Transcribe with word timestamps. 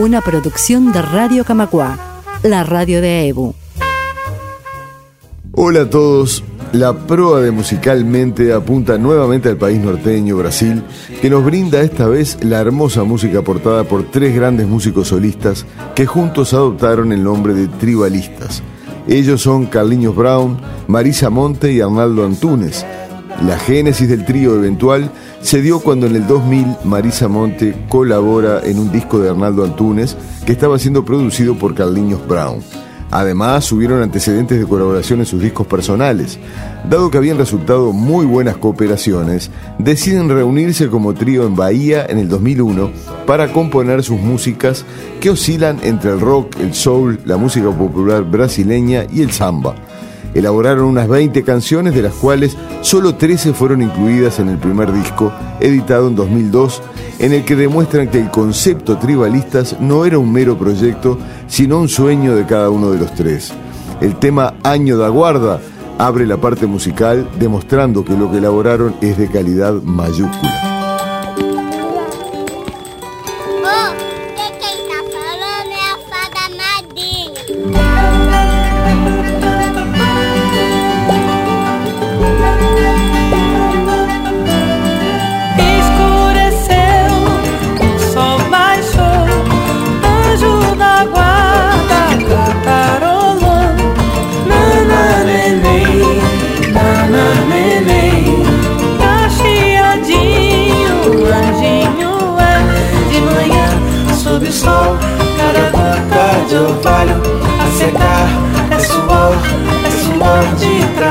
Una 0.00 0.22
producción 0.22 0.94
de 0.94 1.02
Radio 1.02 1.44
Camacua, 1.44 2.22
la 2.42 2.64
radio 2.64 3.02
de 3.02 3.28
EBU. 3.28 3.54
Hola 5.52 5.82
a 5.82 5.90
todos. 5.90 6.42
La 6.72 6.94
proa 7.06 7.42
de 7.42 7.50
Musicalmente 7.50 8.54
apunta 8.54 8.96
nuevamente 8.96 9.50
al 9.50 9.58
país 9.58 9.78
norteño, 9.78 10.38
Brasil, 10.38 10.82
que 11.20 11.28
nos 11.28 11.44
brinda 11.44 11.82
esta 11.82 12.06
vez 12.06 12.42
la 12.42 12.60
hermosa 12.60 13.04
música 13.04 13.40
aportada 13.40 13.84
por 13.84 14.10
tres 14.10 14.34
grandes 14.34 14.66
músicos 14.66 15.08
solistas 15.08 15.66
que 15.94 16.06
juntos 16.06 16.54
adoptaron 16.54 17.12
el 17.12 17.22
nombre 17.22 17.52
de 17.52 17.68
Tribalistas. 17.68 18.62
Ellos 19.06 19.42
son 19.42 19.66
Carliños 19.66 20.16
Brown, 20.16 20.58
Marisa 20.88 21.28
Monte 21.28 21.74
y 21.74 21.82
Arnaldo 21.82 22.24
Antunes. 22.24 22.86
La 23.46 23.58
génesis 23.58 24.08
del 24.08 24.24
trío 24.24 24.54
eventual 24.54 25.10
se 25.42 25.62
dio 25.62 25.80
cuando 25.80 26.06
en 26.06 26.16
el 26.16 26.26
2000 26.26 26.66
Marisa 26.84 27.28
Monte 27.28 27.74
colabora 27.88 28.60
en 28.64 28.78
un 28.78 28.92
disco 28.92 29.18
de 29.18 29.30
Arnaldo 29.30 29.64
Antunes 29.64 30.16
que 30.44 30.52
estaba 30.52 30.78
siendo 30.78 31.04
producido 31.04 31.56
por 31.56 31.74
Carliños 31.74 32.26
Brown. 32.26 32.60
Además, 33.12 33.72
hubieron 33.72 34.02
antecedentes 34.02 34.60
de 34.60 34.66
colaboración 34.66 35.18
en 35.18 35.26
sus 35.26 35.42
discos 35.42 35.66
personales. 35.66 36.38
Dado 36.88 37.10
que 37.10 37.18
habían 37.18 37.38
resultado 37.38 37.92
muy 37.92 38.24
buenas 38.24 38.56
cooperaciones, 38.56 39.50
deciden 39.78 40.28
reunirse 40.28 40.88
como 40.88 41.14
trío 41.14 41.44
en 41.44 41.56
Bahía 41.56 42.06
en 42.08 42.18
el 42.18 42.28
2001 42.28 42.90
para 43.26 43.52
componer 43.52 44.04
sus 44.04 44.20
músicas 44.20 44.84
que 45.20 45.30
oscilan 45.30 45.80
entre 45.82 46.12
el 46.12 46.20
rock, 46.20 46.56
el 46.60 46.72
soul, 46.72 47.18
la 47.24 47.36
música 47.36 47.70
popular 47.70 48.22
brasileña 48.22 49.06
y 49.12 49.22
el 49.22 49.32
samba. 49.32 49.74
Elaboraron 50.34 50.84
unas 50.84 51.08
20 51.08 51.42
canciones, 51.42 51.94
de 51.94 52.02
las 52.02 52.14
cuales 52.14 52.56
solo 52.82 53.14
13 53.14 53.52
fueron 53.52 53.82
incluidas 53.82 54.38
en 54.38 54.48
el 54.48 54.58
primer 54.58 54.92
disco, 54.92 55.32
editado 55.60 56.08
en 56.08 56.16
2002, 56.16 56.82
en 57.18 57.32
el 57.32 57.44
que 57.44 57.56
demuestran 57.56 58.08
que 58.08 58.20
el 58.20 58.30
concepto 58.30 58.98
tribalistas 58.98 59.76
no 59.80 60.04
era 60.04 60.18
un 60.18 60.32
mero 60.32 60.56
proyecto, 60.56 61.18
sino 61.48 61.78
un 61.78 61.88
sueño 61.88 62.34
de 62.34 62.46
cada 62.46 62.70
uno 62.70 62.90
de 62.90 62.98
los 62.98 63.14
tres. 63.14 63.52
El 64.00 64.16
tema 64.16 64.54
Año 64.62 64.96
da 64.96 65.08
Guarda 65.08 65.60
abre 65.98 66.26
la 66.26 66.38
parte 66.38 66.66
musical, 66.66 67.28
demostrando 67.38 68.04
que 68.04 68.16
lo 68.16 68.30
que 68.30 68.38
elaboraron 68.38 68.94
es 69.02 69.18
de 69.18 69.28
calidad 69.28 69.74
mayúscula. 69.82 70.79
Pode 110.20 110.80
de. 110.98 111.09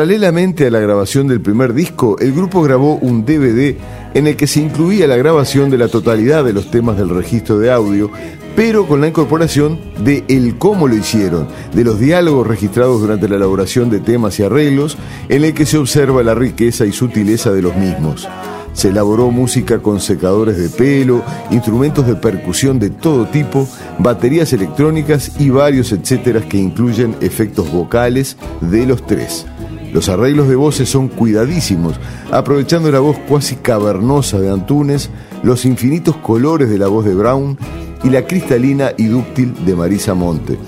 Paralelamente 0.00 0.66
a 0.66 0.70
la 0.70 0.80
grabación 0.80 1.28
del 1.28 1.42
primer 1.42 1.74
disco, 1.74 2.16
el 2.20 2.32
grupo 2.32 2.62
grabó 2.62 2.94
un 2.94 3.26
DVD 3.26 3.76
en 4.14 4.26
el 4.26 4.34
que 4.34 4.46
se 4.46 4.60
incluía 4.60 5.06
la 5.06 5.18
grabación 5.18 5.68
de 5.68 5.76
la 5.76 5.88
totalidad 5.88 6.42
de 6.42 6.54
los 6.54 6.70
temas 6.70 6.96
del 6.96 7.10
registro 7.10 7.58
de 7.58 7.70
audio, 7.70 8.10
pero 8.56 8.88
con 8.88 9.02
la 9.02 9.08
incorporación 9.08 9.78
de 10.02 10.24
el 10.28 10.56
cómo 10.56 10.88
lo 10.88 10.96
hicieron, 10.96 11.48
de 11.74 11.84
los 11.84 12.00
diálogos 12.00 12.46
registrados 12.46 13.02
durante 13.02 13.28
la 13.28 13.36
elaboración 13.36 13.90
de 13.90 14.00
temas 14.00 14.40
y 14.40 14.42
arreglos, 14.42 14.96
en 15.28 15.44
el 15.44 15.52
que 15.52 15.66
se 15.66 15.76
observa 15.76 16.22
la 16.22 16.34
riqueza 16.34 16.86
y 16.86 16.92
sutileza 16.92 17.52
de 17.52 17.60
los 17.60 17.76
mismos. 17.76 18.26
Se 18.72 18.88
elaboró 18.88 19.30
música 19.30 19.80
con 19.80 20.00
secadores 20.00 20.56
de 20.56 20.70
pelo, 20.70 21.22
instrumentos 21.50 22.06
de 22.06 22.14
percusión 22.14 22.78
de 22.78 22.88
todo 22.88 23.26
tipo, 23.26 23.68
baterías 23.98 24.54
electrónicas 24.54 25.38
y 25.38 25.50
varios 25.50 25.92
etcétera 25.92 26.40
que 26.40 26.56
incluyen 26.56 27.16
efectos 27.20 27.70
vocales 27.70 28.38
de 28.62 28.86
los 28.86 29.04
tres. 29.06 29.44
Los 29.92 30.08
arreglos 30.08 30.48
de 30.48 30.54
voces 30.54 30.88
son 30.88 31.08
cuidadísimos, 31.08 31.98
aprovechando 32.30 32.90
la 32.92 33.00
voz 33.00 33.18
cuasi 33.28 33.56
cavernosa 33.56 34.38
de 34.38 34.50
Antunes, 34.50 35.10
los 35.42 35.64
infinitos 35.64 36.16
colores 36.16 36.68
de 36.70 36.78
la 36.78 36.86
voz 36.86 37.04
de 37.04 37.14
Brown 37.14 37.58
y 38.04 38.10
la 38.10 38.26
cristalina 38.26 38.92
y 38.96 39.06
dúctil 39.06 39.54
de 39.64 39.74
Marisa 39.74 40.14
Monte. 40.14 40.58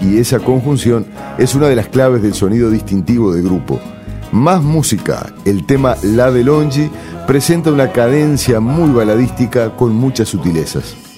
Y 0.00 0.16
esa 0.16 0.38
conjunción 0.38 1.06
es 1.36 1.54
una 1.54 1.68
de 1.68 1.76
las 1.76 1.88
claves 1.88 2.22
del 2.22 2.32
sonido 2.32 2.70
distintivo 2.70 3.34
del 3.34 3.44
grupo. 3.44 3.78
Más 4.32 4.62
música, 4.62 5.32
el 5.44 5.66
tema 5.66 5.96
La 6.02 6.30
de 6.30 6.42
Longi 6.42 6.88
presenta 7.26 7.70
una 7.70 7.92
cadencia 7.92 8.60
muy 8.60 8.90
baladística 8.92 9.76
con 9.76 9.94
muchas 9.94 10.28
sutilezas. 10.28 11.09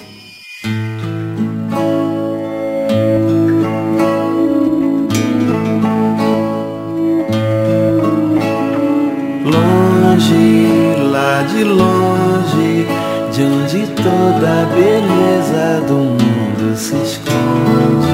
De 11.52 11.64
longe, 11.64 12.86
de 13.34 13.44
onde 13.44 13.86
toda 14.02 14.62
a 14.62 14.66
beleza 14.74 15.80
do 15.86 15.98
mundo 15.98 16.76
se 16.76 16.96
esconde. 17.02 18.12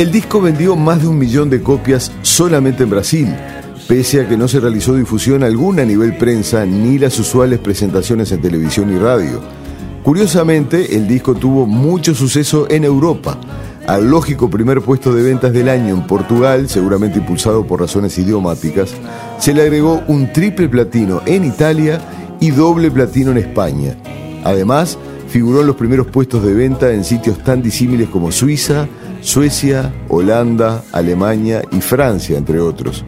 El 0.00 0.10
disco 0.10 0.40
vendió 0.40 0.76
más 0.76 1.02
de 1.02 1.08
un 1.08 1.18
millón 1.18 1.50
de 1.50 1.60
copias 1.62 2.10
solamente 2.22 2.84
en 2.84 2.88
Brasil, 2.88 3.36
pese 3.86 4.22
a 4.22 4.26
que 4.26 4.38
no 4.38 4.48
se 4.48 4.58
realizó 4.58 4.94
difusión 4.94 5.44
alguna 5.44 5.82
a 5.82 5.84
nivel 5.84 6.16
prensa 6.16 6.64
ni 6.64 6.98
las 6.98 7.18
usuales 7.18 7.58
presentaciones 7.58 8.32
en 8.32 8.40
televisión 8.40 8.90
y 8.90 8.98
radio. 8.98 9.42
Curiosamente, 10.02 10.96
el 10.96 11.06
disco 11.06 11.34
tuvo 11.34 11.66
mucho 11.66 12.14
suceso 12.14 12.66
en 12.70 12.84
Europa. 12.84 13.36
Al 13.90 14.08
lógico 14.08 14.48
primer 14.48 14.82
puesto 14.82 15.12
de 15.12 15.24
ventas 15.24 15.52
del 15.52 15.68
año 15.68 15.92
en 15.96 16.06
Portugal, 16.06 16.68
seguramente 16.68 17.18
impulsado 17.18 17.66
por 17.66 17.80
razones 17.80 18.16
idiomáticas, 18.18 18.92
se 19.40 19.52
le 19.52 19.62
agregó 19.62 20.00
un 20.06 20.32
triple 20.32 20.68
platino 20.68 21.22
en 21.26 21.42
Italia 21.42 22.00
y 22.38 22.52
doble 22.52 22.88
platino 22.92 23.32
en 23.32 23.38
España. 23.38 23.96
Además, 24.44 24.96
figuró 25.26 25.62
en 25.62 25.66
los 25.66 25.74
primeros 25.74 26.06
puestos 26.06 26.44
de 26.44 26.54
venta 26.54 26.92
en 26.92 27.02
sitios 27.02 27.42
tan 27.42 27.62
disímiles 27.62 28.08
como 28.08 28.30
Suiza, 28.30 28.86
Suecia, 29.22 29.92
Holanda, 30.06 30.84
Alemania 30.92 31.60
y 31.72 31.80
Francia, 31.80 32.38
entre 32.38 32.60
otros. 32.60 33.04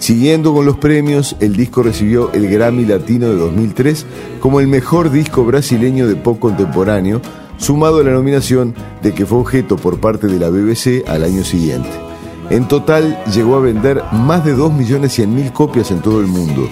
Siguiendo 0.00 0.52
con 0.52 0.66
los 0.66 0.78
premios, 0.78 1.36
el 1.38 1.54
disco 1.54 1.84
recibió 1.84 2.32
el 2.32 2.48
Grammy 2.48 2.86
Latino 2.86 3.28
de 3.28 3.36
2003 3.36 4.04
como 4.40 4.58
el 4.58 4.66
mejor 4.66 5.12
disco 5.12 5.44
brasileño 5.44 6.08
de 6.08 6.16
pop 6.16 6.40
contemporáneo, 6.40 7.22
sumado 7.58 8.00
a 8.00 8.04
la 8.04 8.12
nominación 8.12 8.74
de 9.02 9.12
que 9.12 9.26
fue 9.26 9.38
objeto 9.38 9.76
por 9.76 10.00
parte 10.00 10.26
de 10.26 10.38
la 10.38 10.48
BBC 10.48 11.06
al 11.06 11.24
año 11.24 11.44
siguiente. 11.44 11.90
En 12.50 12.66
total 12.66 13.22
llegó 13.32 13.56
a 13.56 13.60
vender 13.60 14.02
más 14.10 14.44
de 14.44 14.56
2.100.000 14.56 15.52
copias 15.52 15.90
en 15.90 16.00
todo 16.00 16.20
el 16.20 16.26
mundo, 16.26 16.66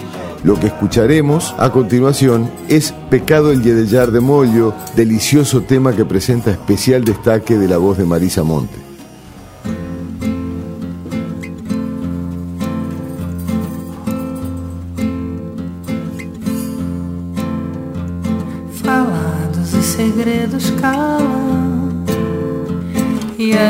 lo 0.46 0.58
que 0.60 0.68
escucharemos 0.68 1.54
a 1.58 1.70
continuación 1.70 2.48
es 2.68 2.92
Pecado 3.10 3.50
el 3.50 3.62
Yedeyar 3.62 4.12
de 4.12 4.20
Mollo, 4.20 4.72
delicioso 4.94 5.62
tema 5.62 5.92
que 5.92 6.04
presenta 6.04 6.52
especial 6.52 7.04
destaque 7.04 7.58
de 7.58 7.68
la 7.68 7.78
voz 7.78 7.98
de 7.98 8.04
Marisa 8.04 8.44
Monte. 8.44 8.85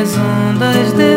As 0.00 0.14
ondas 0.18 0.92
devoram 0.92 1.15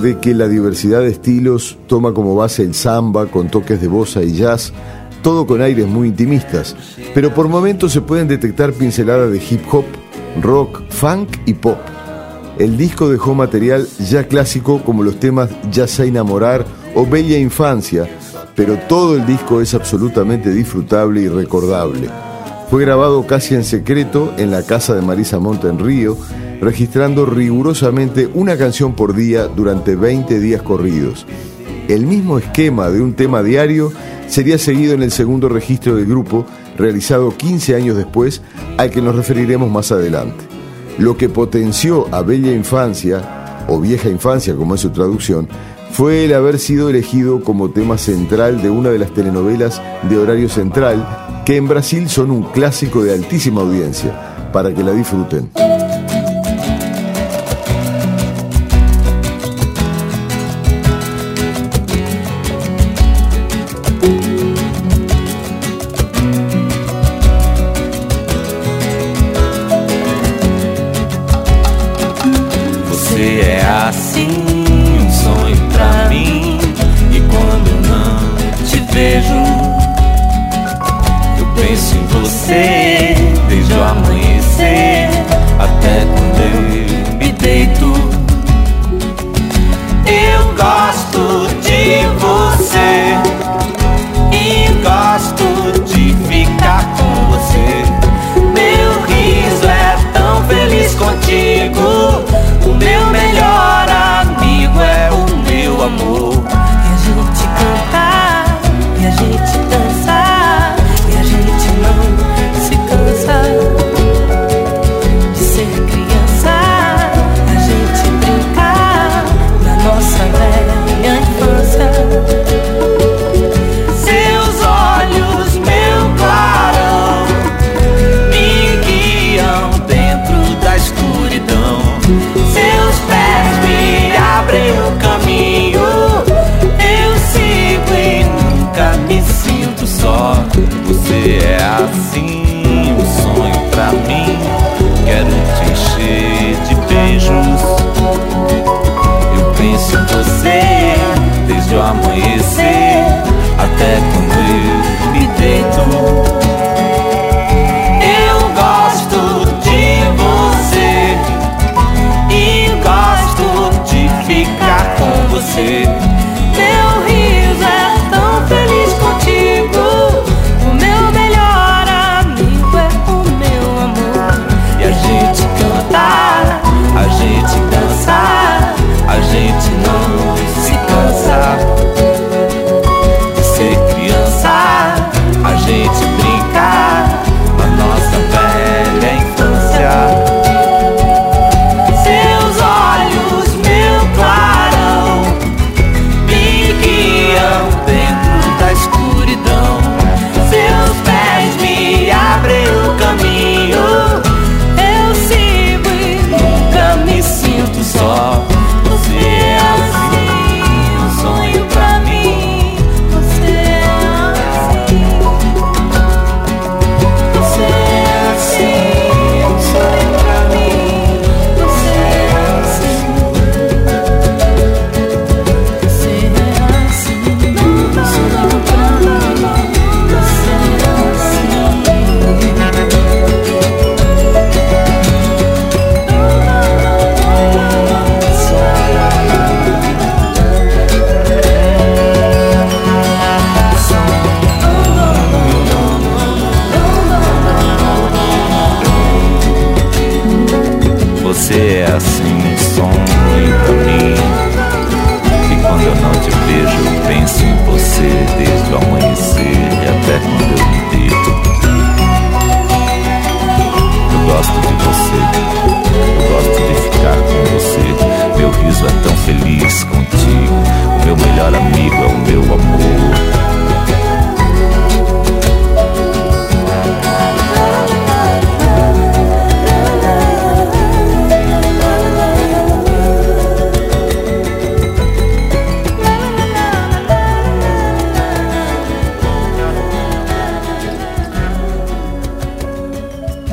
de 0.00 0.18
que 0.18 0.34
la 0.34 0.48
diversidad 0.48 1.00
de 1.00 1.08
estilos 1.08 1.78
toma 1.86 2.12
como 2.12 2.34
base 2.34 2.62
el 2.62 2.74
samba 2.74 3.26
con 3.26 3.48
toques 3.48 3.80
de 3.80 3.88
bossa 3.88 4.22
y 4.22 4.32
jazz, 4.32 4.72
todo 5.22 5.46
con 5.46 5.60
aires 5.60 5.86
muy 5.86 6.08
intimistas, 6.08 6.76
pero 7.14 7.34
por 7.34 7.48
momentos 7.48 7.92
se 7.92 8.00
pueden 8.00 8.28
detectar 8.28 8.72
pinceladas 8.72 9.30
de 9.30 9.38
hip 9.38 9.62
hop, 9.70 9.84
rock, 10.40 10.82
funk 10.90 11.28
y 11.46 11.54
pop. 11.54 11.78
El 12.58 12.76
disco 12.76 13.08
dejó 13.08 13.34
material 13.34 13.86
ya 13.98 14.26
clásico 14.26 14.82
como 14.82 15.04
los 15.04 15.20
temas 15.20 15.48
Ya 15.70 15.86
sé 15.86 16.06
enamorar 16.06 16.64
o 16.94 17.06
Bella 17.06 17.38
Infancia, 17.38 18.08
pero 18.56 18.76
todo 18.88 19.16
el 19.16 19.26
disco 19.26 19.60
es 19.60 19.74
absolutamente 19.74 20.50
disfrutable 20.50 21.20
y 21.20 21.28
recordable. 21.28 22.08
Fue 22.70 22.82
grabado 22.82 23.26
casi 23.26 23.54
en 23.54 23.64
secreto 23.64 24.34
en 24.36 24.50
la 24.50 24.62
casa 24.62 24.94
de 24.94 25.02
Marisa 25.02 25.38
Monte 25.38 25.68
en 25.68 25.78
Río, 25.78 26.16
registrando 26.60 27.26
rigurosamente 27.26 28.28
una 28.34 28.56
canción 28.56 28.94
por 28.94 29.14
día 29.14 29.46
durante 29.46 29.96
20 29.96 30.40
días 30.40 30.62
corridos. 30.62 31.26
El 31.88 32.06
mismo 32.06 32.38
esquema 32.38 32.90
de 32.90 33.00
un 33.00 33.14
tema 33.14 33.42
diario 33.42 33.92
sería 34.28 34.58
seguido 34.58 34.94
en 34.94 35.02
el 35.02 35.10
segundo 35.10 35.48
registro 35.48 35.96
del 35.96 36.06
grupo, 36.06 36.44
realizado 36.76 37.36
15 37.36 37.74
años 37.74 37.96
después, 37.96 38.42
al 38.76 38.90
que 38.90 39.00
nos 39.00 39.14
referiremos 39.14 39.70
más 39.70 39.90
adelante. 39.90 40.44
Lo 40.98 41.16
que 41.16 41.28
potenció 41.28 42.06
a 42.12 42.22
Bella 42.22 42.52
Infancia, 42.52 43.64
o 43.68 43.80
Vieja 43.80 44.08
Infancia 44.08 44.54
como 44.54 44.74
es 44.74 44.80
su 44.80 44.90
traducción, 44.90 45.48
fue 45.92 46.24
el 46.24 46.34
haber 46.34 46.58
sido 46.58 46.90
elegido 46.90 47.42
como 47.42 47.70
tema 47.70 47.96
central 47.98 48.60
de 48.62 48.70
una 48.70 48.90
de 48.90 48.98
las 48.98 49.12
telenovelas 49.12 49.80
de 50.08 50.18
horario 50.18 50.48
central, 50.48 51.42
que 51.46 51.56
en 51.56 51.68
Brasil 51.68 52.08
son 52.08 52.30
un 52.30 52.42
clásico 52.42 53.02
de 53.02 53.14
altísima 53.14 53.62
audiencia, 53.62 54.50
para 54.52 54.74
que 54.74 54.82
la 54.82 54.92
disfruten. 54.92 55.50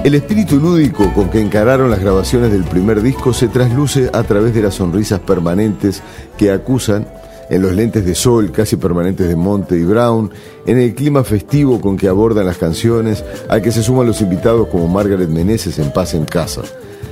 El 0.05 0.13
espíritu 0.13 0.57
lúdico 0.57 1.11
con 1.15 1.31
que 1.31 1.41
encararon 1.41 1.89
las 1.89 1.99
grabaciones 1.99 2.51
del 2.51 2.63
primer 2.63 3.01
disco 3.01 3.33
se 3.33 3.47
trasluce 3.47 4.11
a 4.13 4.21
través 4.21 4.53
de 4.53 4.61
las 4.61 4.75
sonrisas 4.75 5.19
permanentes 5.19 6.03
que 6.37 6.51
acusan 6.51 7.07
en 7.49 7.63
los 7.63 7.73
lentes 7.73 8.05
de 8.05 8.13
sol 8.13 8.51
casi 8.51 8.75
permanentes 8.75 9.27
de 9.27 9.35
Monte 9.35 9.75
y 9.75 9.83
Brown, 9.83 10.29
en 10.67 10.77
el 10.77 10.93
clima 10.93 11.23
festivo 11.23 11.81
con 11.81 11.97
que 11.97 12.07
abordan 12.07 12.45
las 12.45 12.59
canciones, 12.59 13.23
al 13.49 13.63
que 13.63 13.71
se 13.71 13.81
suman 13.81 14.05
los 14.05 14.21
invitados 14.21 14.67
como 14.67 14.87
Margaret 14.87 15.27
Meneses 15.27 15.79
en 15.79 15.91
Paz 15.91 16.13
en 16.13 16.25
Casa. 16.25 16.61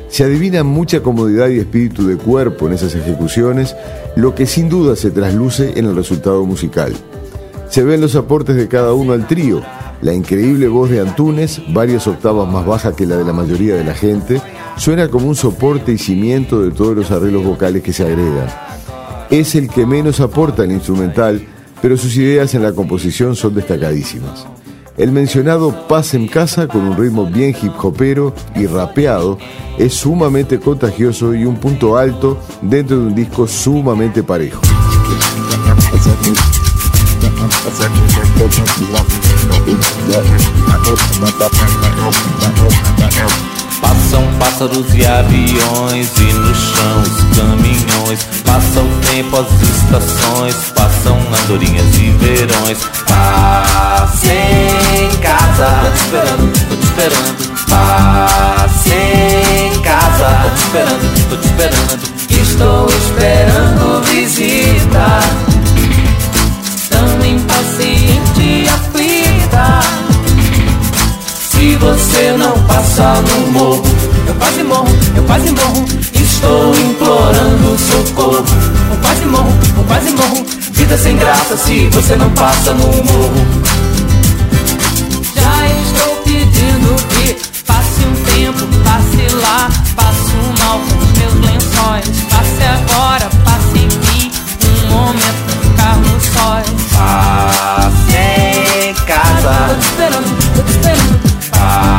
Se 0.09 0.23
adivina 0.23 0.63
mucha 0.63 1.01
comodidad 1.01 1.49
y 1.49 1.57
espíritu 1.57 2.05
de 2.05 2.17
cuerpo 2.17 2.67
en 2.67 2.73
esas 2.73 2.93
ejecuciones, 2.93 3.75
lo 4.15 4.35
que 4.35 4.45
sin 4.45 4.69
duda 4.69 4.95
se 4.95 5.09
trasluce 5.09 5.79
en 5.79 5.85
el 5.85 5.95
resultado 5.95 6.45
musical. 6.45 6.93
Se 7.71 7.81
ven 7.81 8.01
los 8.01 8.15
aportes 8.15 8.55
de 8.55 8.67
cada 8.67 8.93
uno 8.93 9.13
al 9.13 9.25
trío, 9.25 9.63
La 10.03 10.13
increíble 10.13 10.67
voz 10.67 10.89
de 10.89 10.99
Antunes, 10.99 11.61
varias 11.69 12.07
octavas 12.07 12.51
más 12.51 12.65
baja 12.65 12.93
que 12.93 13.05
la 13.05 13.15
de 13.15 13.23
la 13.23 13.31
mayoría 13.31 13.75
de 13.75 13.85
la 13.85 13.93
gente, 13.93 14.41
suena 14.75 15.07
como 15.07 15.29
un 15.29 15.35
soporte 15.35 15.93
y 15.93 15.97
cimiento 15.97 16.61
de 16.61 16.71
todos 16.71 16.93
los 16.93 17.09
arreglos 17.09 17.45
vocales 17.45 17.83
que 17.83 17.93
se 17.93 18.03
agregan. 18.03 18.49
Es 19.29 19.55
el 19.55 19.69
que 19.69 19.85
menos 19.85 20.19
aporta 20.19 20.63
al 20.63 20.73
instrumental, 20.73 21.47
pero 21.81 21.95
sus 21.95 22.17
ideas 22.17 22.53
en 22.53 22.63
la 22.63 22.73
composición 22.73 23.37
son 23.37 23.55
destacadísimas. 23.55 24.45
El 24.97 25.13
mencionado 25.13 25.87
Paz 25.87 26.15
en 26.15 26.27
Casa, 26.27 26.67
con 26.67 26.81
un 26.81 26.97
ritmo 26.97 27.25
bien 27.25 27.55
hip 27.61 27.71
hopero 27.81 28.35
y 28.57 28.65
rapeado, 28.65 29.37
es 29.77 29.93
sumamente 29.93 30.59
contagioso 30.59 31.33
y 31.33 31.45
un 31.45 31.55
punto 31.55 31.95
alto 31.95 32.37
dentro 32.61 32.99
de 32.99 33.03
un 33.03 33.15
disco 33.15 33.47
sumamente 33.47 34.21
parejo. 34.21 34.59
Passam 43.79 44.27
pássaros 44.37 44.93
e 44.93 45.05
aviões 45.05 46.11
e 46.17 46.33
no 46.33 46.53
chão 46.53 47.01
os 47.03 47.37
caminhões. 47.37 48.19
Passa 48.43 48.81
o 48.81 48.89
tempo, 49.09 49.37
as 49.37 49.47
estações, 49.61 50.55
passam 50.75 51.17
andorinhas 51.43 51.95
e 51.95 52.09
verões. 52.11 52.79
Passe 53.07 54.27
em 54.27 55.09
casa, 55.19 55.65
tô 55.81 55.89
te 55.91 56.03
esperando, 56.03 56.51
tô 56.67 56.75
te 56.75 56.83
esperando. 56.83 57.53
Passe 57.69 58.93
em 58.93 59.81
casa, 59.81 60.27
tô 60.43 60.49
te 60.49 60.61
esperando, 60.63 61.29
tô 61.29 61.37
te 61.37 61.47
esperando. 61.47 62.03
Estou 62.29 62.87
esperando 62.89 63.42
no 73.03 73.51
morro, 73.51 73.83
eu 74.27 74.33
quase 74.35 74.63
morro, 74.63 74.87
eu 75.15 75.23
quase 75.23 75.51
morro. 75.51 75.85
Estou 76.13 76.73
implorando 76.73 77.77
socorro. 77.77 78.45
Eu 78.91 78.97
quase 79.01 79.25
morro, 79.25 79.53
eu 79.77 79.83
quase 79.83 80.11
morro. 80.11 80.45
Vida 80.71 80.97
sem 80.97 81.17
graça 81.17 81.57
se 81.57 81.87
você 81.89 82.15
não 82.15 82.29
passa 82.31 82.73
no 82.73 82.87
morro. 82.87 83.45
Já 85.35 85.67
estou 85.67 86.15
pedindo 86.23 86.95
que 87.09 87.35
passe 87.63 88.05
um 88.05 88.15
tempo, 88.23 88.65
passe 88.85 89.35
lá, 89.35 89.69
passe 89.95 90.31
um 90.37 90.63
mal 90.63 90.79
com 90.79 90.97
os 90.97 91.11
meus 91.17 91.33
lençóis. 91.45 92.05
Passe 92.29 92.63
agora, 92.63 93.29
passe 93.43 93.79
em 93.79 93.87
mim, 93.87 94.31
um 94.65 94.91
momento 94.91 95.51
ficar 95.61 95.97
no 95.97 96.21
sóis. 96.21 96.69
Passe 96.93 98.17
em 98.87 98.93
casa. 99.05 99.67
Tô 99.67 99.75
te 99.75 99.85
esperando, 99.87 100.55
tô 100.55 100.61
te 100.63 100.71
esperando. 100.71 101.19
Passe 101.51 101.92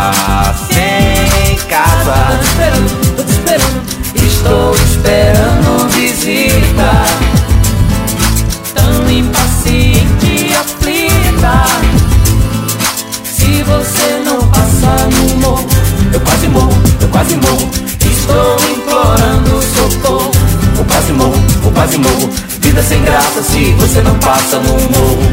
quase 17.24 17.36
morro. 17.36 17.70
Estou 18.00 18.56
implorando 18.76 19.62
socorro. 19.62 20.30
Eu 20.76 20.84
quase 20.84 21.12
morro, 21.12 21.44
eu 21.64 21.70
quase 21.70 21.98
morro. 21.98 22.30
Vida 22.60 22.82
sem 22.82 23.02
graça 23.02 23.42
se 23.42 23.72
você 23.72 24.02
não 24.02 24.14
passa 24.18 24.58
no 24.58 24.72
morro. 24.72 25.32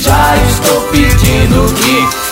Já 0.00 0.36
estou 0.48 0.80
pedindo 0.92 1.74
que 1.74 2.25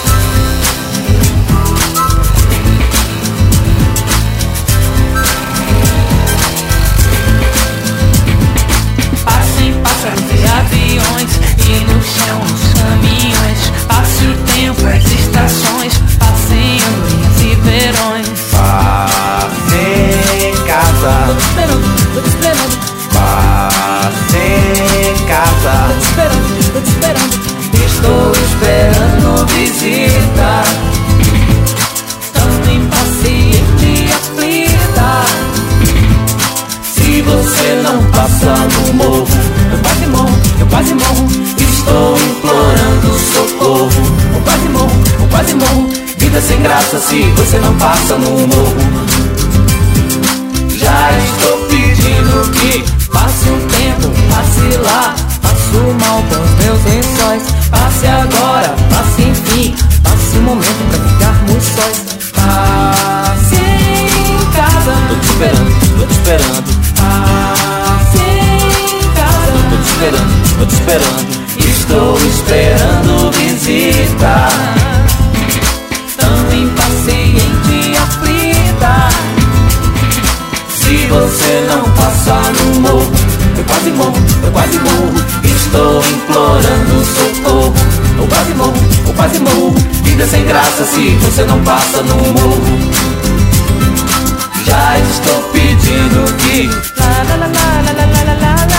passa 47.79 48.17
no 48.17 48.47
morro. 48.47 48.77
Já 50.77 51.11
estou 51.19 51.59
pedindo 51.67 52.51
que 52.53 52.85
passe 53.09 53.49
um 53.49 53.61
tempo, 53.69 54.13
passe 54.29 54.77
lá. 54.85 55.15
Passe 55.43 55.77
o 55.77 55.95
mal 56.01 56.23
com 56.29 56.43
os 56.43 56.51
meus 56.65 56.85
lençóis. 56.85 57.43
Passe 57.71 58.07
agora, 58.07 58.75
passe 58.91 59.23
enfim. 59.23 59.75
Passe 60.03 60.39
um 60.39 60.43
momento 60.43 60.85
pra 60.91 60.99
ficarmos 61.09 61.65
sóis. 61.65 61.99
Passe 62.33 63.57
em 63.57 64.39
casa. 64.53 64.95
Tô 65.09 65.15
te 65.17 65.27
esperando, 65.27 65.71
tô 65.99 66.07
te 66.07 66.13
esperando. 66.13 66.69
Passe 66.97 68.19
em 68.19 69.11
casa. 69.15 69.53
Tô 69.71 69.77
te 69.77 69.87
esperando, 69.91 70.33
tô 70.59 70.67
te 70.67 70.75
esperando. 70.75 71.35
Estou 71.57 72.19
esperando 72.19 73.31
visita. 73.33 74.84
quase 83.85 83.91
morro, 83.91 84.17
eu 84.43 84.53
quase 84.53 84.79
morro, 84.79 85.13
estou 85.45 86.03
implorando 86.05 87.05
socorro. 87.05 87.75
Eu 88.17 88.27
quase 88.29 88.55
morro, 88.55 88.75
eu 89.07 89.13
quase 89.13 89.39
morro, 89.41 89.75
vida 90.03 90.27
sem 90.27 90.47
graça 90.47 90.85
se 90.85 91.11
você 91.17 91.45
não 91.45 91.63
passa 91.65 92.03
no 92.03 92.17
morro. 92.17 92.79
Já 94.65 94.99
estou 94.99 95.43
pedindo 95.51 96.35
que. 96.39 96.69
Lá, 96.99 97.25
lá, 97.29 97.37
lá, 97.37 97.47
lá, 97.47 97.93
lá, 97.93 98.07
lá, 98.07 98.25
lá, 98.25 98.67
lá. 98.71 98.75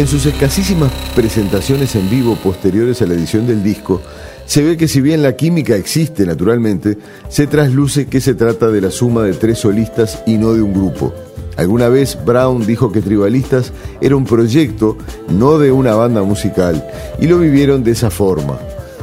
En 0.00 0.06
sus 0.06 0.24
escasísimas 0.24 0.90
presentaciones 1.14 1.94
en 1.94 2.08
vivo 2.08 2.34
posteriores 2.36 3.02
a 3.02 3.06
la 3.06 3.12
edición 3.12 3.46
del 3.46 3.62
disco, 3.62 4.00
se 4.46 4.62
ve 4.62 4.78
que 4.78 4.88
si 4.88 5.02
bien 5.02 5.22
la 5.22 5.36
química 5.36 5.76
existe 5.76 6.24
naturalmente, 6.24 6.96
se 7.28 7.46
trasluce 7.46 8.06
que 8.06 8.22
se 8.22 8.32
trata 8.32 8.70
de 8.70 8.80
la 8.80 8.90
suma 8.90 9.24
de 9.24 9.34
tres 9.34 9.58
solistas 9.58 10.22
y 10.26 10.38
no 10.38 10.54
de 10.54 10.62
un 10.62 10.72
grupo. 10.72 11.12
Alguna 11.58 11.90
vez 11.90 12.16
Brown 12.24 12.66
dijo 12.66 12.90
que 12.90 13.02
Tribalistas 13.02 13.74
era 14.00 14.16
un 14.16 14.24
proyecto, 14.24 14.96
no 15.28 15.58
de 15.58 15.70
una 15.70 15.94
banda 15.94 16.22
musical, 16.22 16.82
y 17.20 17.26
lo 17.26 17.38
vivieron 17.38 17.84
de 17.84 17.90
esa 17.90 18.08
forma. 18.08 18.58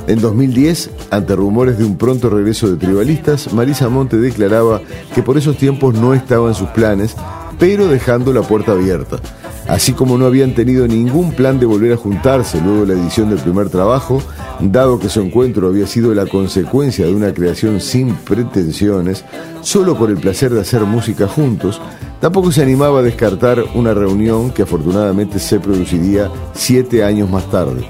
En 0.07 0.19
2010, 0.19 0.89
ante 1.11 1.35
rumores 1.35 1.77
de 1.77 1.85
un 1.85 1.95
pronto 1.99 2.27
regreso 2.31 2.71
de 2.71 2.77
Tribalistas, 2.77 3.53
Marisa 3.53 3.87
Monte 3.87 4.17
declaraba 4.17 4.81
que 5.13 5.21
por 5.21 5.37
esos 5.37 5.57
tiempos 5.57 5.93
no 5.93 6.15
estaba 6.15 6.47
en 6.47 6.55
sus 6.55 6.69
planes, 6.69 7.15
pero 7.59 7.87
dejando 7.87 8.33
la 8.33 8.41
puerta 8.41 8.71
abierta 8.71 9.19
así 9.67 9.93
como 9.93 10.17
no 10.17 10.25
habían 10.25 10.53
tenido 10.53 10.87
ningún 10.87 11.33
plan 11.33 11.59
de 11.59 11.65
volver 11.65 11.93
a 11.93 11.97
juntarse 11.97 12.61
luego 12.61 12.85
de 12.85 12.95
la 12.95 13.01
edición 13.01 13.29
del 13.29 13.39
primer 13.39 13.69
trabajo, 13.69 14.21
dado 14.59 14.99
que 14.99 15.09
su 15.09 15.21
encuentro 15.21 15.67
había 15.67 15.87
sido 15.87 16.13
la 16.13 16.25
consecuencia 16.25 17.05
de 17.05 17.13
una 17.13 17.33
creación 17.33 17.81
sin 17.81 18.15
pretensiones, 18.15 19.25
solo 19.61 19.97
por 19.97 20.09
el 20.09 20.17
placer 20.17 20.51
de 20.51 20.61
hacer 20.61 20.81
música 20.81 21.27
juntos, 21.27 21.81
tampoco 22.19 22.51
se 22.51 22.63
animaba 22.63 22.99
a 22.99 23.03
descartar 23.03 23.63
una 23.75 23.93
reunión 23.93 24.51
que 24.51 24.63
afortunadamente 24.63 25.39
se 25.39 25.59
produciría 25.59 26.29
siete 26.53 27.03
años 27.03 27.29
más 27.29 27.49
tarde. 27.49 27.89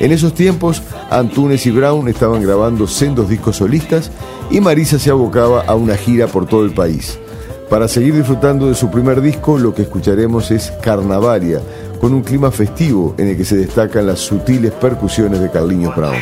En 0.00 0.10
esos 0.10 0.34
tiempos, 0.34 0.82
Antunes 1.08 1.64
y 1.66 1.70
Brown 1.70 2.08
estaban 2.08 2.42
grabando 2.42 2.88
sendos 2.88 3.28
discos 3.28 3.56
solistas 3.56 4.10
y 4.50 4.60
Marisa 4.60 4.98
se 4.98 5.10
abocaba 5.10 5.62
a 5.62 5.76
una 5.76 5.96
gira 5.96 6.26
por 6.26 6.46
todo 6.46 6.64
el 6.64 6.72
país. 6.72 7.18
Para 7.74 7.88
seguir 7.88 8.14
disfrutando 8.14 8.68
de 8.68 8.76
su 8.76 8.88
primer 8.88 9.20
disco, 9.20 9.58
lo 9.58 9.74
que 9.74 9.82
escucharemos 9.82 10.52
es 10.52 10.72
Carnavalia, 10.80 11.60
con 12.00 12.14
un 12.14 12.22
clima 12.22 12.52
festivo 12.52 13.16
en 13.18 13.26
el 13.26 13.36
que 13.36 13.44
se 13.44 13.56
destacan 13.56 14.06
las 14.06 14.20
sutiles 14.20 14.70
percusiones 14.70 15.40
de 15.40 15.50
Carliños 15.50 15.96
Brown. 15.96 16.14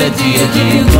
hoje 0.00 0.06
é 0.06 0.10
dia. 0.10 0.90
de 0.94 0.99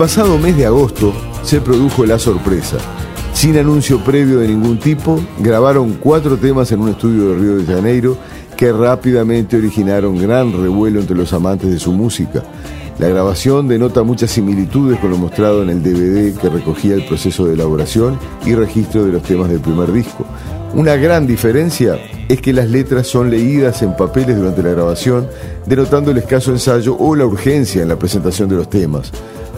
pasado 0.00 0.38
mes 0.38 0.56
de 0.56 0.64
agosto 0.64 1.12
se 1.42 1.60
produjo 1.60 2.06
la 2.06 2.18
sorpresa. 2.18 2.78
Sin 3.34 3.58
anuncio 3.58 4.02
previo 4.02 4.38
de 4.38 4.48
ningún 4.48 4.78
tipo, 4.78 5.20
grabaron 5.40 5.98
cuatro 6.00 6.38
temas 6.38 6.72
en 6.72 6.80
un 6.80 6.88
estudio 6.88 7.28
de 7.28 7.34
Río 7.38 7.56
de 7.58 7.66
Janeiro 7.66 8.16
que 8.56 8.72
rápidamente 8.72 9.58
originaron 9.58 10.16
gran 10.16 10.54
revuelo 10.54 11.00
entre 11.00 11.14
los 11.14 11.34
amantes 11.34 11.70
de 11.70 11.78
su 11.78 11.92
música. 11.92 12.42
La 12.98 13.08
grabación 13.08 13.68
denota 13.68 14.02
muchas 14.02 14.30
similitudes 14.30 14.98
con 15.00 15.10
lo 15.10 15.18
mostrado 15.18 15.62
en 15.62 15.68
el 15.68 15.82
DVD 15.82 16.34
que 16.34 16.48
recogía 16.48 16.94
el 16.94 17.04
proceso 17.04 17.44
de 17.44 17.52
elaboración 17.52 18.18
y 18.46 18.54
registro 18.54 19.04
de 19.04 19.12
los 19.12 19.22
temas 19.22 19.50
del 19.50 19.60
primer 19.60 19.92
disco. 19.92 20.24
Una 20.72 20.96
gran 20.96 21.26
diferencia 21.26 21.98
es 22.26 22.40
que 22.40 22.54
las 22.54 22.70
letras 22.70 23.06
son 23.06 23.28
leídas 23.28 23.82
en 23.82 23.94
papeles 23.94 24.38
durante 24.38 24.62
la 24.62 24.70
grabación, 24.70 25.28
denotando 25.66 26.10
el 26.10 26.16
escaso 26.16 26.52
ensayo 26.52 26.96
o 26.98 27.14
la 27.14 27.26
urgencia 27.26 27.82
en 27.82 27.88
la 27.88 27.98
presentación 27.98 28.48
de 28.48 28.56
los 28.56 28.70
temas 28.70 29.12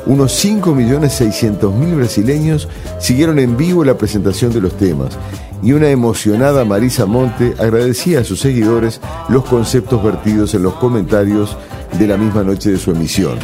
unos 0.06 0.44
5.600.000 0.44 1.96
brasileños 1.96 2.68
siguieron 2.98 3.38
en 3.38 3.56
vivo 3.56 3.84
la 3.84 3.96
presentación 3.96 4.52
de 4.52 4.60
los 4.60 4.76
temas 4.76 5.18
y 5.62 5.72
una 5.72 5.90
emocionada 5.90 6.64
Marisa 6.64 7.06
Monte 7.06 7.54
agradecía 7.58 8.20
a 8.20 8.24
sus 8.24 8.40
seguidores 8.40 9.00
los 9.28 9.44
conceptos 9.44 10.02
vertidos 10.02 10.54
en 10.54 10.62
los 10.62 10.74
comentarios 10.74 11.56
de 11.98 12.06
la 12.06 12.16
misma 12.16 12.42
noche 12.42 12.70
de 12.70 12.78
su 12.78 12.90
emisión. 12.90 13.38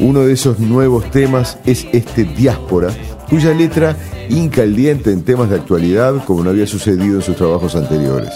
Uno 0.00 0.20
de 0.20 0.32
esos 0.32 0.58
nuevos 0.58 1.10
temas 1.10 1.58
es 1.64 1.86
este 1.92 2.24
Diáspora, 2.24 2.90
cuya 3.30 3.54
letra 3.54 3.96
hinca 4.28 4.62
el 4.62 4.76
diente 4.76 5.10
en 5.10 5.22
temas 5.22 5.48
de 5.48 5.56
actualidad 5.56 6.24
como 6.24 6.42
no 6.44 6.50
había 6.50 6.66
sucedido 6.66 7.16
en 7.16 7.22
sus 7.22 7.36
trabajos 7.36 7.76
anteriores. 7.76 8.32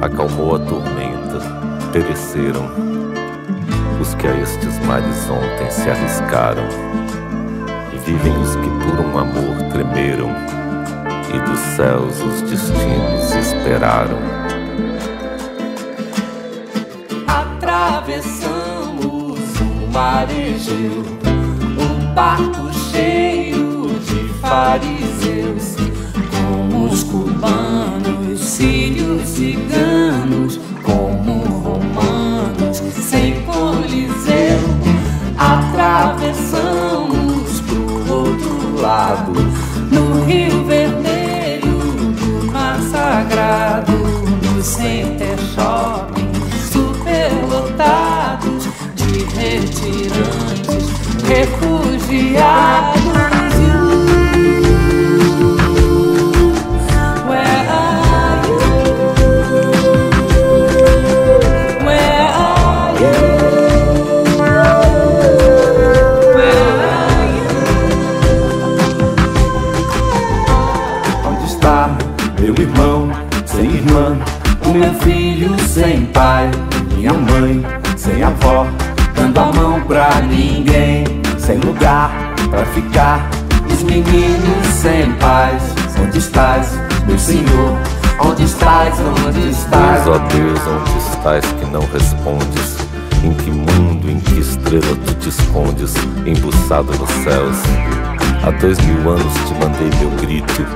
Acalmó 0.00 0.56
a 0.56 0.64
tormenta, 0.64 1.90
pereceram. 1.92 3.01
Os 4.02 4.14
que 4.14 4.26
a 4.26 4.34
estes 4.40 4.78
mares 4.80 5.30
ontem 5.30 5.70
se 5.70 5.88
arriscaram, 5.88 6.66
e 7.92 7.98
vivem 7.98 8.36
os 8.36 8.56
que 8.56 8.68
por 8.84 8.98
um 8.98 9.16
amor 9.16 9.62
tremeram, 9.70 10.28
e 11.32 11.38
dos 11.48 11.60
céus 11.76 12.20
os 12.20 12.42
destinos 12.42 13.32
esperaram. 13.32 14.18
Atravessamos 17.28 18.40
o 19.60 19.92
mar 19.92 20.26
Egeu, 20.32 21.04
um 21.78 22.12
barco 22.12 22.74
cheio 22.90 23.88
de 24.00 24.28
fariseus, 24.40 25.76
como 26.28 26.86
os 26.86 27.04
cubanos, 27.04 28.40
sírios, 28.40 29.28
ciganos, 29.28 30.58
Atravessamos 36.02 37.60
pro 37.60 38.12
outro 38.12 38.80
lado, 38.80 39.32
no 39.92 40.24
Rio 40.24 40.64
Vermelho, 40.64 41.78
do 41.78 42.50
Mar 42.50 42.80
Sagrado, 42.90 43.92
no 43.92 44.60
Center 44.60 45.38
Shopping, 45.54 46.32
superlotados 46.72 48.64
de 48.96 49.24
retirantes, 49.36 50.90
refugiados. 51.24 52.81
Meu 72.42 72.54
irmão 72.58 73.08
sem 73.46 73.66
irmã? 73.66 74.18
O 74.66 74.72
meu 74.72 74.92
filho 74.94 75.56
sem 75.60 76.06
pai, 76.06 76.50
minha 76.96 77.12
mãe 77.12 77.64
sem 77.96 78.20
avó, 78.20 78.66
dando 79.14 79.38
a 79.38 79.52
mão 79.52 79.80
pra 79.82 80.20
ninguém, 80.22 81.04
sem 81.38 81.58
lugar 81.58 82.10
pra 82.50 82.64
ficar. 82.66 83.30
Os 83.72 83.84
meninos 83.84 84.66
sem 84.74 85.12
paz, 85.12 85.62
onde 86.02 86.18
estás, 86.18 86.72
meu 87.06 87.18
senhor? 87.18 87.78
Onde 88.18 88.42
estás, 88.42 88.94
onde 89.00 89.48
estás? 89.48 90.04
Deus, 90.04 90.16
ó 90.16 90.18
Deus, 90.18 90.60
onde 90.66 90.98
estás 90.98 91.44
que 91.44 91.66
não 91.66 91.82
respondes? 91.92 92.76
Em 93.22 93.32
que 93.34 93.50
mundo, 93.50 94.10
em 94.10 94.18
que 94.18 94.40
estrela 94.40 94.96
tu 95.06 95.14
te 95.14 95.28
escondes, 95.28 95.94
embuçado 96.26 96.92
nos 96.98 97.10
céus? 97.22 97.56
Há 98.44 98.50
dois 98.50 98.78
mil 98.80 99.10
anos 99.10 99.32
te 99.46 99.54
mandei 99.54 99.88
meu 100.00 100.10
grito, 100.20 100.66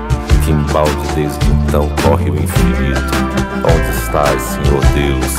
que 0.47 0.53
embalde 0.53 1.07
desde 1.17 1.45
então 1.67 1.91
corre 2.03 2.31
o 2.31 2.37
infinito. 2.37 3.13
Onde 3.65 3.91
estás, 3.99 4.41
Senhor 4.41 4.81
Deus? 4.95 5.35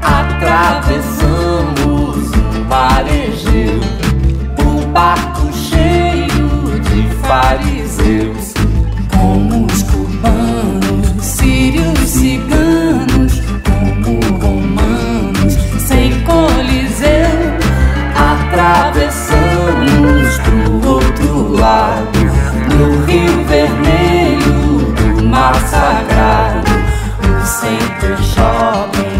Atravessamos 0.00 1.52
o 2.32 2.64
mar 2.66 3.04
Egeu, 3.06 3.80
um 4.64 4.90
barco 4.92 5.52
cheio 5.52 6.80
de 6.80 7.06
fariseus, 7.26 8.54
como 9.14 9.66
os 9.66 9.82
cubanos, 9.82 11.22
sírios, 11.22 11.98
ciganos, 11.98 13.42
como 13.62 14.20
romanos, 14.40 15.52
sem 15.86 16.18
coliseu. 16.22 17.28
Atravessamos 18.16 19.34
pro 20.38 20.88
outro 20.88 21.52
lado, 21.60 22.13
massacrado. 25.52 26.64
O 27.20 27.46
Center 27.46 28.16
Shopping. 28.22 29.13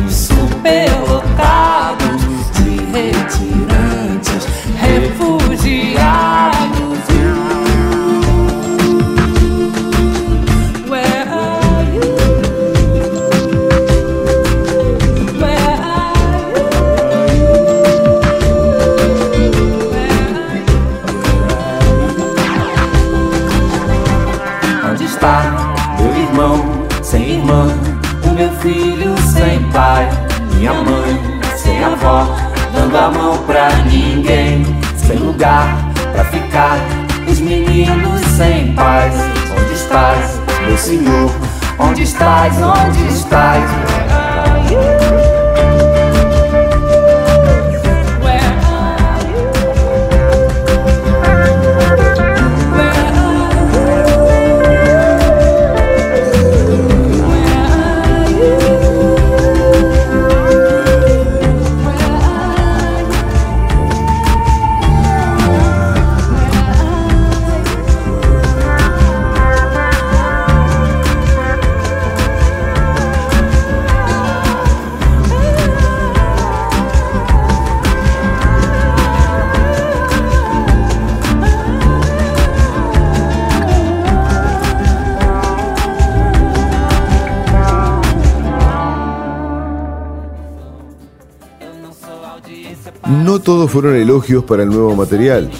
Todos 93.45 93.71
fueron 93.71 93.95
elogios 93.95 94.43
para 94.43 94.63
el 94.63 94.71
nuevo 94.71 94.97
material. 94.97 95.51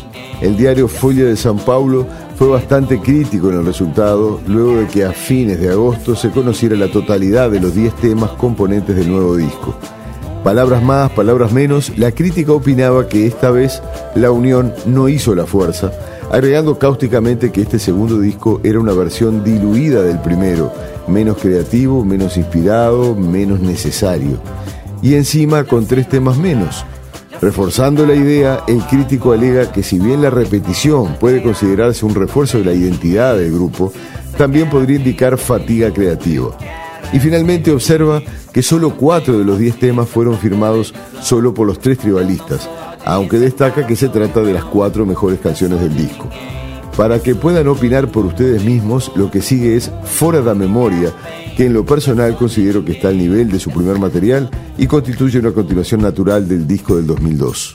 El 0.41 0.57
diario 0.57 0.89
Folla 0.89 1.25
de 1.25 1.37
San 1.37 1.59
Paulo 1.59 2.07
fue 2.37 2.49
bastante 2.49 2.99
crítico 2.99 3.51
en 3.51 3.59
el 3.59 3.67
resultado, 3.67 4.41
luego 4.49 4.77
de 4.79 4.87
que 4.89 5.05
a 5.05 5.13
fines 5.13 5.61
de 5.61 5.71
agosto 5.71 6.17
se 6.17 6.31
conociera 6.31 6.77
la 6.77 6.91
totalidad 6.91 7.51
de 7.51 7.61
los 7.61 7.75
10 7.75 7.95
temas 7.97 8.31
componentes 8.31 8.97
del 8.97 9.11
nuevo 9.11 9.37
disco. 9.37 9.77
Palabras 10.43 10.83
más, 10.83 11.11
palabras 11.13 11.53
menos, 11.53 11.97
la 11.99 12.11
crítica 12.11 12.53
opinaba 12.53 13.07
que 13.07 13.27
esta 13.27 13.51
vez 13.51 13.83
la 14.15 14.31
unión 14.31 14.73
no 14.87 15.09
hizo 15.09 15.35
la 15.35 15.47
fuerza, 15.47 15.93
agregando 16.31 16.79
cáusticamente 16.79 17.53
que 17.53 17.63
este 17.63 17.79
segundo 17.79 18.19
disco 18.19 18.61
era 18.65 18.81
una 18.81 18.93
versión 18.93 19.45
diluida 19.45 20.03
del 20.03 20.21
primero, 20.21 20.73
menos 21.07 21.37
creativo, 21.39 22.05
menos 22.05 22.37
inspirado, 22.39 23.15
menos 23.15 23.61
necesario. 23.61 24.39
Y 25.03 25.15
encima 25.15 25.65
con 25.65 25.87
tres 25.87 26.09
temas 26.09 26.39
menos. 26.39 26.85
Reforzando 27.45 28.07
la 28.07 28.15
idea, 28.15 28.65
el 28.67 28.83
crítico 28.85 29.33
alega 29.33 29.71
que 29.71 29.83
si 29.83 29.99
bien 29.99 30.23
la 30.23 30.31
repetición 30.31 31.17
puede 31.21 31.43
considerarse 31.43 32.07
un 32.07 32.15
refuerzo 32.15 32.57
de 32.57 32.65
la 32.65 32.73
identidad 32.73 33.37
del 33.37 33.53
grupo, 33.53 33.93
también 34.39 34.71
podría 34.71 34.97
indicar 34.97 35.37
fatiga 35.37 35.93
creativa. 35.93 36.57
Y 37.13 37.19
finalmente 37.19 37.71
observa 37.71 38.23
que 38.51 38.63
solo 38.63 38.97
cuatro 38.97 39.39
de 39.39 39.45
los 39.45 39.59
diez 39.59 39.79
temas 39.79 40.09
fueron 40.09 40.39
firmados 40.39 40.95
solo 41.21 41.53
por 41.53 41.67
los 41.67 41.79
tres 41.81 41.99
tribalistas, 41.99 42.67
aunque 43.05 43.39
destaca 43.39 43.87
que 43.87 43.95
se 43.95 44.09
trata 44.09 44.41
de 44.41 44.55
las 44.55 44.65
cuatro 44.65 45.05
mejores 45.05 45.39
canciones 45.39 45.83
del 45.83 45.95
disco. 45.95 46.31
Para 46.97 47.21
que 47.21 47.35
puedan 47.35 47.67
opinar 47.67 48.09
por 48.09 48.25
ustedes 48.25 48.65
mismos, 48.65 49.11
lo 49.17 49.29
que 49.29 49.43
sigue 49.43 49.75
es 49.75 49.91
Fora 50.05 50.43
da 50.43 50.55
Memoria, 50.55 51.13
que 51.57 51.67
en 51.67 51.73
lo 51.73 51.85
personal 51.85 52.37
considero 52.37 52.85
que 52.85 52.93
está 52.93 53.09
al 53.09 53.19
nivel 53.19 53.51
de 53.51 53.59
su 53.59 53.71
primer 53.71 53.99
material 53.99 54.49
y 54.79 54.87
constituye 54.87 55.41
una 55.41 55.51
continuación 55.51 56.03
natural 56.03 56.47
del 56.49 56.69
disco 56.69 56.95
del 56.95 57.09
2002. 57.09 57.75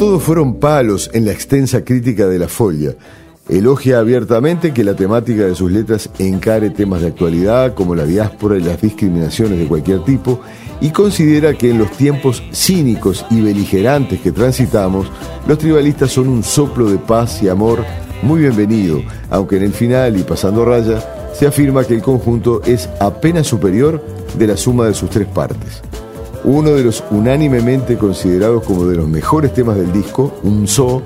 Todos 0.00 0.22
fueron 0.22 0.54
palos 0.54 1.10
en 1.12 1.26
la 1.26 1.32
extensa 1.32 1.84
crítica 1.84 2.26
de 2.26 2.38
la 2.38 2.48
folla. 2.48 2.94
Elogia 3.50 3.98
abiertamente 3.98 4.72
que 4.72 4.82
la 4.82 4.94
temática 4.94 5.42
de 5.42 5.54
sus 5.54 5.70
letras 5.70 6.08
encare 6.18 6.70
temas 6.70 7.02
de 7.02 7.08
actualidad 7.08 7.74
como 7.74 7.94
la 7.94 8.06
diáspora 8.06 8.56
y 8.56 8.62
las 8.62 8.80
discriminaciones 8.80 9.58
de 9.58 9.66
cualquier 9.66 10.02
tipo 10.02 10.40
y 10.80 10.88
considera 10.88 11.52
que 11.52 11.70
en 11.70 11.76
los 11.76 11.90
tiempos 11.90 12.42
cínicos 12.50 13.26
y 13.28 13.42
beligerantes 13.42 14.22
que 14.22 14.32
transitamos, 14.32 15.06
los 15.46 15.58
tribalistas 15.58 16.10
son 16.10 16.28
un 16.28 16.42
soplo 16.44 16.88
de 16.88 16.96
paz 16.96 17.42
y 17.42 17.50
amor 17.50 17.84
muy 18.22 18.40
bienvenido, 18.40 19.02
aunque 19.28 19.58
en 19.58 19.64
el 19.64 19.74
final 19.74 20.18
y 20.18 20.22
pasando 20.22 20.64
raya 20.64 21.30
se 21.34 21.46
afirma 21.46 21.84
que 21.84 21.92
el 21.92 22.00
conjunto 22.00 22.62
es 22.64 22.88
apenas 23.00 23.46
superior 23.46 24.02
de 24.38 24.46
la 24.46 24.56
suma 24.56 24.86
de 24.86 24.94
sus 24.94 25.10
tres 25.10 25.28
partes 25.28 25.82
uno 26.44 26.70
de 26.70 26.84
los 26.84 27.04
unánimemente 27.10 27.96
considerados 27.96 28.64
como 28.64 28.86
de 28.86 28.96
los 28.96 29.08
mejores 29.08 29.52
temas 29.52 29.76
del 29.76 29.92
disco, 29.92 30.34
Un 30.42 30.66
So, 30.66 31.02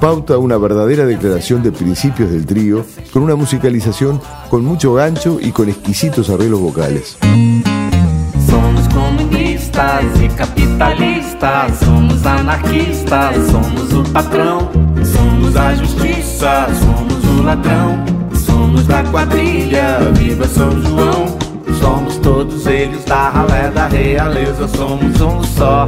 pauta 0.00 0.38
una 0.38 0.56
verdadera 0.56 1.04
declaración 1.04 1.62
de 1.62 1.72
principios 1.72 2.30
del 2.30 2.46
trío, 2.46 2.84
con 3.12 3.22
una 3.22 3.36
musicalización 3.36 4.20
con 4.48 4.64
mucho 4.64 4.94
gancho 4.94 5.38
y 5.40 5.52
con 5.52 5.68
exquisitos 5.68 6.30
arreglos 6.30 6.60
vocales. 6.60 7.18
Somos 8.48 8.88
comunistas 8.88 10.04
e 10.20 10.28
capitalistas, 10.28 11.78
somos 11.80 12.24
anarquistas, 12.24 13.36
somos 13.50 13.92
o 13.92 14.02
patrão, 14.12 14.70
somos 15.04 15.56
a 15.56 15.74
justiça, 15.74 16.66
somos 16.80 17.38
o 17.38 17.42
ladrão, 17.42 18.04
somos 18.34 18.86
da 18.86 19.04
quadrilha, 19.04 19.98
viva 20.14 20.46
São 20.46 20.70
João. 20.82 21.49
Todos 22.32 22.64
eles 22.68 23.04
da 23.06 23.28
ralé 23.28 23.70
da 23.70 23.88
realeza 23.88 24.68
Somos 24.68 25.20
um 25.20 25.42
só, 25.42 25.84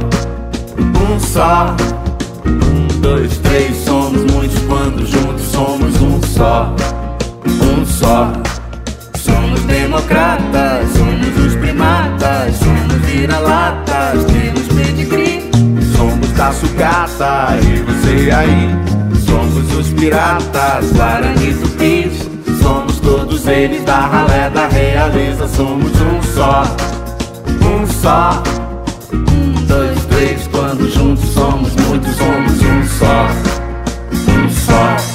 um 0.77 1.17
só 1.17 1.73
Um, 2.45 2.99
dois, 2.99 3.37
três, 3.37 3.77
somos 3.77 4.29
muitos 4.29 4.59
quando 4.63 5.05
juntos 5.05 5.41
somos 5.45 6.01
um 6.01 6.21
só 6.21 6.75
Um 7.47 7.85
só 7.85 8.33
Somos 9.15 9.61
democratas, 9.61 10.89
somos 10.89 11.45
os 11.45 11.55
primatas, 11.55 12.55
somos 12.57 12.93
vira-latas, 13.05 14.25
temos 14.25 14.67
pedigree. 14.67 15.49
Somos 15.95 16.29
da 16.33 16.51
sucata 16.51 17.57
e 17.63 17.81
você 17.83 18.31
aí. 18.31 18.69
Somos 19.25 19.77
os 19.77 19.93
piratas, 19.93 20.91
Guarani 20.91 21.53
Tupis. 21.53 22.02
Todos 23.03 23.47
eles 23.47 23.83
da 23.83 23.99
ralé 23.99 24.49
da 24.49 24.67
realeza. 24.67 25.47
Somos 25.47 25.91
um 26.01 26.21
só, 26.33 26.63
um 27.61 27.85
só. 27.85 28.41
Um, 29.13 29.65
dois, 29.65 30.05
três, 30.05 30.47
quando 30.47 30.89
juntos 30.89 31.29
somos 31.29 31.75
muitos, 31.75 32.15
somos 32.15 32.61
um 32.61 32.83
só, 32.87 33.27
um 34.31 34.49
só. 34.49 35.12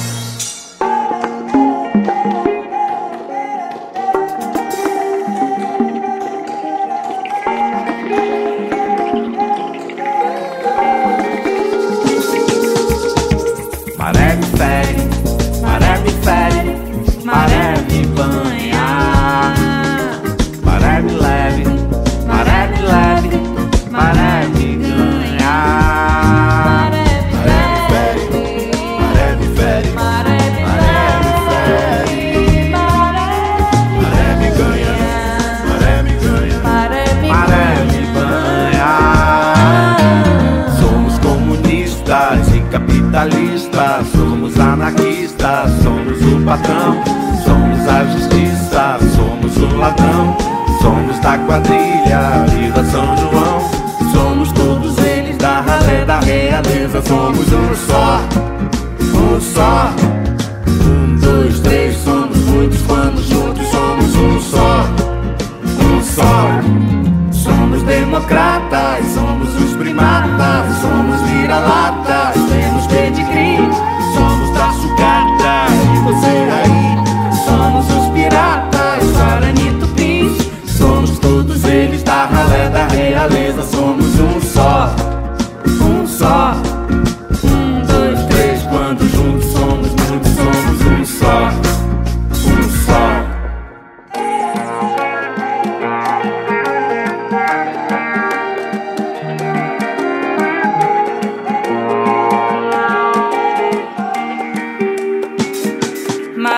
for 57.09 57.48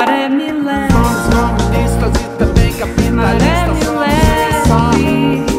Maré 0.02 0.28
me 0.30 0.52
leva, 0.52 0.88
Somos 0.90 1.60
comunistas 1.62 2.12
e 2.20 2.38
também 2.40 2.74
capitalistas, 2.74 3.14
maré 3.14 3.68
me 3.68 3.88
um 3.88 5.51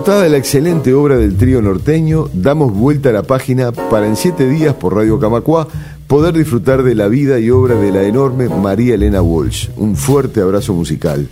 Disfrutada 0.00 0.30
la 0.30 0.38
excelente 0.38 0.94
obra 0.94 1.18
del 1.18 1.36
trío 1.36 1.60
norteño, 1.60 2.30
damos 2.32 2.72
vuelta 2.72 3.10
a 3.10 3.12
la 3.12 3.22
página 3.22 3.70
para 3.70 4.06
en 4.06 4.16
siete 4.16 4.48
días 4.48 4.74
por 4.74 4.96
Radio 4.96 5.20
Camacuá 5.20 5.68
poder 6.06 6.32
disfrutar 6.32 6.82
de 6.82 6.94
la 6.94 7.06
vida 7.08 7.38
y 7.38 7.50
obra 7.50 7.74
de 7.74 7.92
la 7.92 8.04
enorme 8.04 8.48
María 8.48 8.94
Elena 8.94 9.20
Walsh. 9.20 9.68
Un 9.76 9.96
fuerte 9.96 10.40
abrazo 10.40 10.72
musical. 10.72 11.28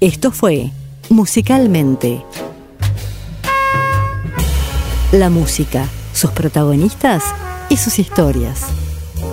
Esto 0.00 0.30
fue 0.30 0.70
Musicalmente. 1.10 2.24
La 5.12 5.28
música, 5.28 5.86
sus 6.14 6.30
protagonistas 6.30 7.22
y 7.68 7.76
sus 7.76 7.98
historias. 7.98 8.62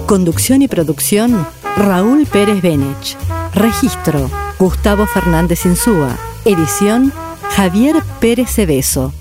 Conducción 0.07 0.61
y 0.61 0.67
producción, 0.67 1.47
Raúl 1.77 2.25
Pérez 2.25 2.61
Benech. 2.61 3.15
Registro, 3.53 4.29
Gustavo 4.59 5.05
Fernández 5.05 5.65
Insúa. 5.65 6.17
Edición, 6.45 7.11
Javier 7.55 7.95
Pérez 8.19 8.51
Cebeso. 8.51 9.11